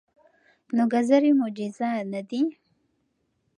نو 0.75 0.83
ګازرې 0.91 1.31
معجزه 1.39 1.89
نه 2.11 2.21
دي. 2.29 2.41